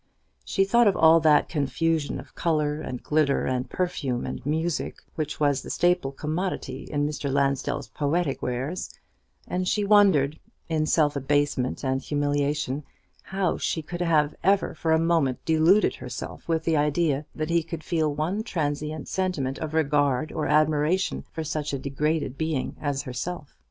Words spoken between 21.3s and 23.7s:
for such a degraded being as herself.